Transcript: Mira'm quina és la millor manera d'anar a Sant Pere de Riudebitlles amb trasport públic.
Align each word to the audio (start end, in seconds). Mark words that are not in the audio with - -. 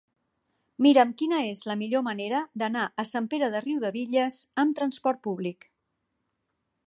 Mira'm 0.85 1.11
quina 1.21 1.41
és 1.49 1.61
la 1.71 1.75
millor 1.81 2.03
manera 2.07 2.39
d'anar 2.63 2.87
a 3.03 3.05
Sant 3.11 3.27
Pere 3.35 3.51
de 3.57 3.63
Riudebitlles 3.67 4.41
amb 4.65 4.79
trasport 4.81 5.21
públic. 5.29 5.69